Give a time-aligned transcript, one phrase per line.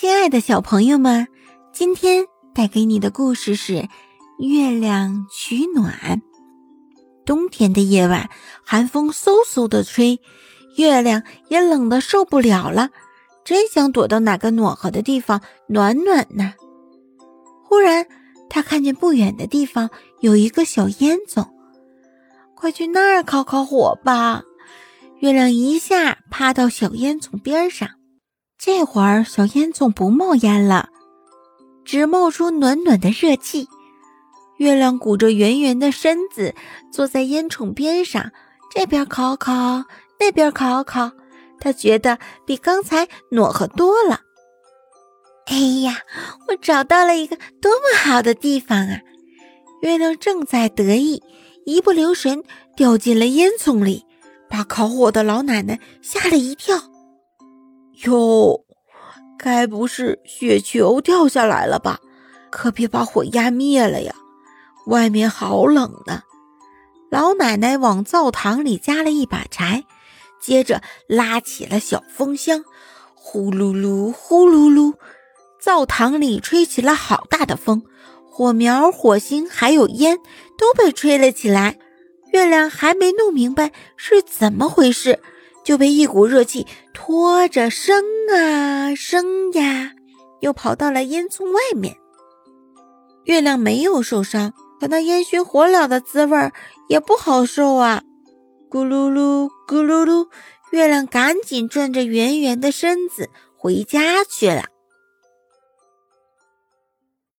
[0.00, 1.28] 亲爱的小朋友们，
[1.74, 2.24] 今天
[2.54, 3.74] 带给你的故事是
[4.38, 5.92] 《月亮取暖》。
[7.26, 8.30] 冬天的夜晚，
[8.64, 10.18] 寒风嗖嗖的吹，
[10.78, 12.88] 月亮也冷得受不了了，
[13.44, 16.54] 真想躲到哪个暖和的地方暖暖呢。
[17.64, 18.06] 忽然，
[18.48, 19.90] 他看见不远的地方
[20.20, 21.46] 有一个小烟囱，
[22.54, 24.44] 快去那儿烤烤火吧！
[25.18, 27.90] 月亮一下趴到小烟囱边上。
[28.62, 30.90] 这会儿，小烟囱不冒烟了，
[31.82, 33.66] 只冒出暖暖的热气。
[34.58, 36.54] 月亮鼓着圆圆的身子，
[36.92, 38.30] 坐在烟囱边上，
[38.70, 39.84] 这边烤烤，
[40.18, 41.10] 那边烤烤。
[41.58, 44.20] 他觉得比刚才暖和多了。
[45.46, 45.96] 哎呀，
[46.48, 49.00] 我找到了一个多么好的地方啊！
[49.80, 51.22] 月亮正在得意，
[51.64, 52.44] 一不留神
[52.76, 54.04] 掉进了烟囱里，
[54.50, 56.89] 把烤火的老奶奶吓了一跳。
[58.04, 58.64] 哟，
[59.38, 62.00] 该不是雪球掉下来了吧？
[62.50, 64.14] 可别把火压灭了呀！
[64.86, 66.22] 外面好冷呢。
[67.10, 69.84] 老奶奶往灶堂里加了一把柴，
[70.40, 72.64] 接着拉起了小风箱，
[73.14, 74.94] 呼噜噜，呼噜噜，
[75.60, 77.82] 灶堂里吹起了好大的风，
[78.30, 80.18] 火苗、火星还有烟
[80.56, 81.78] 都被吹了起来。
[82.32, 85.20] 月亮还没弄明白是怎么回事。
[85.62, 86.66] 就被一股热气
[87.02, 89.92] 拖着升啊升呀，
[90.40, 91.96] 又跑到了烟囱外面。
[93.24, 96.52] 月亮没有受伤，可那烟熏火燎的滋味
[96.90, 98.02] 也不好受啊！
[98.70, 100.28] 咕噜噜，咕噜噜，
[100.72, 104.64] 月亮赶紧转着圆圆的身子回家去了。